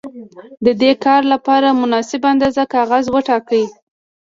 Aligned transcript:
د 0.65 0.67
دې 0.81 0.91
کار 1.05 1.21
لپاره 1.33 1.77
مناسبه 1.81 2.27
اندازه 2.33 2.63
کاغذ 2.75 3.03
وټاکئ. 3.15 3.65